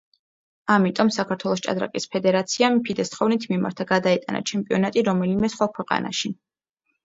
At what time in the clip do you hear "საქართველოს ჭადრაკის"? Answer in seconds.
1.17-2.09